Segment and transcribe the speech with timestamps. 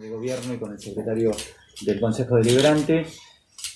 [0.00, 1.30] de Gobierno y con el secretario
[1.82, 3.06] del Consejo Deliberante.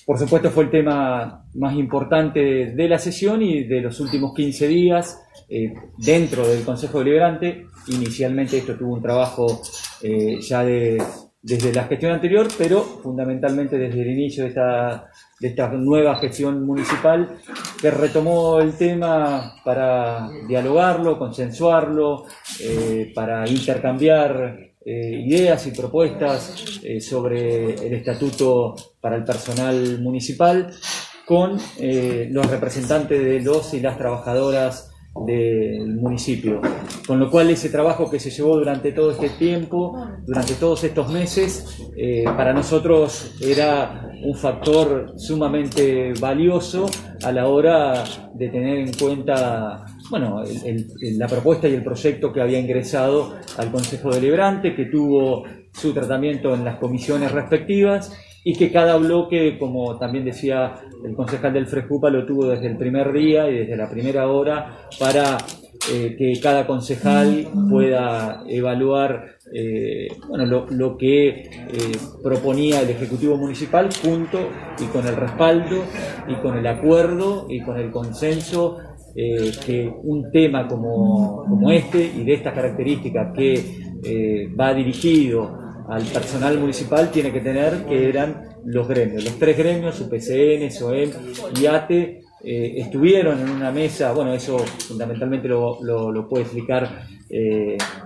[0.05, 2.39] Por supuesto fue el tema más importante
[2.75, 5.19] de la sesión y de los últimos 15 días
[5.49, 7.67] eh, dentro del Consejo Deliberante.
[7.87, 9.61] Inicialmente esto tuvo un trabajo
[10.01, 15.69] eh, ya desde la gestión anterior, pero fundamentalmente desde el inicio de esta, de esta
[15.69, 17.37] nueva gestión municipal
[17.79, 22.25] que retomó el tema para dialogarlo, consensuarlo,
[22.61, 30.71] eh, para intercambiar eh, ideas y propuestas eh, sobre el estatuto para el personal municipal
[31.25, 34.91] con eh, los representantes de los y las trabajadoras
[35.25, 36.61] del municipio.
[37.07, 41.11] Con lo cual ese trabajo que se llevó durante todo este tiempo, durante todos estos
[41.11, 41.79] meses,
[42.25, 46.85] para nosotros era un factor sumamente valioso
[47.25, 48.03] a la hora
[48.35, 50.43] de tener en cuenta bueno,
[51.01, 56.53] la propuesta y el proyecto que había ingresado al Consejo Deliberante, que tuvo su tratamiento
[56.53, 62.11] en las comisiones respectivas y que cada bloque, como también decía el concejal del Frejupa,
[62.11, 65.37] lo tuvo desde el primer día y desde la primera hora para
[65.91, 71.47] eh, que cada concejal pueda evaluar eh, bueno, lo, que eh,
[72.23, 74.39] proponía el Ejecutivo Municipal junto
[74.79, 75.83] y con el respaldo
[76.27, 78.77] y con el acuerdo y con el consenso
[79.15, 86.59] que un tema como, como, este y de estas características que va dirigido al personal
[86.59, 89.23] municipal tiene que tener que eran los gremios.
[89.23, 91.11] Los tres gremios, UPCN, SOEM
[91.61, 97.07] y ATE, eh, estuvieron en una mesa, bueno, eso fundamentalmente lo, lo, puede explicar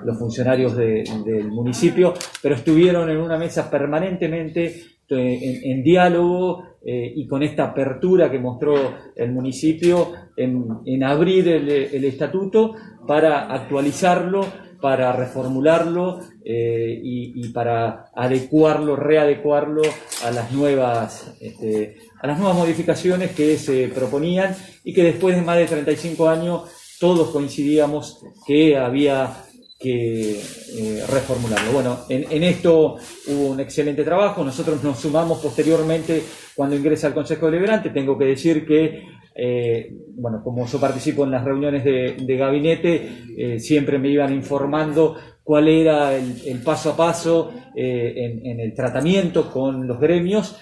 [0.06, 7.44] los funcionarios del municipio, pero estuvieron en una mesa permanentemente en, diálogo eh, y con
[7.44, 8.76] esta apertura que mostró
[9.16, 12.76] el municipio en, abrir el, estatuto
[13.08, 14.42] para actualizarlo,
[14.82, 19.82] para reformularlo eh, y, para adecuarlo, readecuarlo
[20.24, 25.42] a las nuevas este, a las nuevas modificaciones que se proponían y que después de
[25.42, 26.64] más de 35 años
[27.00, 29.46] todos coincidíamos que había
[29.80, 31.72] que eh, reformularlo.
[31.72, 32.98] Bueno, en, esto
[33.28, 36.22] hubo un excelente trabajo, nosotros nos sumamos posteriormente
[36.54, 41.32] cuando ingresa al Consejo Deliberante, tengo que decir que, eh, bueno, como yo participo en
[41.32, 47.52] las reuniones de, gabinete, eh, siempre me iban informando cuál era el, paso a paso
[47.76, 50.60] en, el tratamiento con los gremios,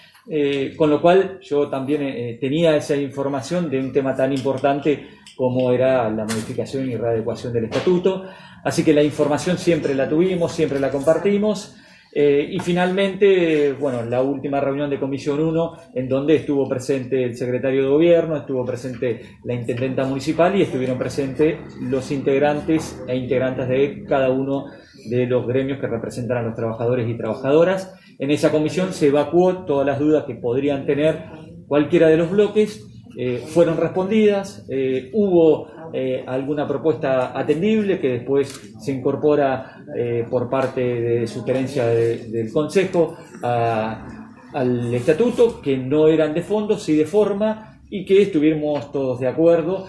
[0.77, 6.09] con lo cual yo también tenía esa información de un tema tan importante como era
[6.09, 8.25] la modificación y readecuación del estatuto.
[8.63, 11.77] Así que la información siempre la tuvimos, siempre la compartimos.
[12.19, 17.37] Eh, y finalmente, bueno, la última reunión de Comisión 1, en donde estuvo presente el
[17.37, 23.69] secretario de Gobierno, estuvo presente la intendenta municipal y estuvieron presentes los integrantes e integrantes
[23.69, 24.65] de cada uno
[25.11, 27.93] de los gremios que representan a los trabajadores y trabajadoras.
[28.17, 31.23] En esa comisión se evacuó todas las dudas que podrían tener
[31.67, 32.83] cualquiera de los bloques
[33.19, 39.83] eh, fueron respondidas, eh, hubo eh, alguna propuesta atendible que después se incorpora
[40.29, 47.05] por parte de sugerencia del Consejo al estatuto, que no eran de fondo, sí de
[47.07, 49.87] forma, y que estuvimos todos de acuerdo.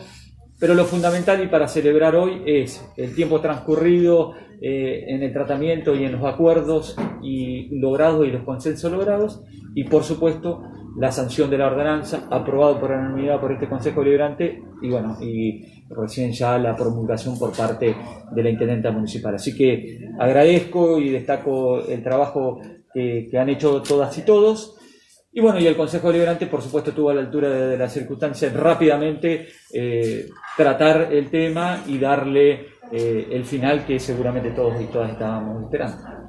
[0.58, 6.04] Pero lo fundamental y para celebrar hoy es el tiempo transcurrido en el tratamiento y
[6.04, 9.42] en los acuerdos y logrados y los consensos logrados,
[9.74, 10.62] y por supuesto
[10.98, 15.84] la sanción de la ordenanza, aprobado por unanimidad por este Consejo Liberante y bueno, y
[15.88, 17.94] recién ya la promulgación por parte
[18.32, 19.36] de la Intendenta Municipal.
[19.36, 22.60] Así que agradezco y destaco el trabajo
[22.92, 24.76] que, han hecho todas y todos.
[25.32, 28.52] Y bueno, y el Consejo Liberante, por supuesto, tuvo a la altura de, las circunstancias
[28.52, 30.26] rápidamente eh,
[30.56, 36.27] tratar el tema y darle eh, el final que seguramente todos y todas estábamos esperando.